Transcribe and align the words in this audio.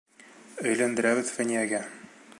Өйләндерәбеҙ 0.69 1.31
Фәниәгә! 1.37 1.85